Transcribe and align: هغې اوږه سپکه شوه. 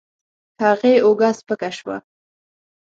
هغې 0.63 0.93
اوږه 1.05 1.29
سپکه 1.37 1.69
شوه. 1.77 1.97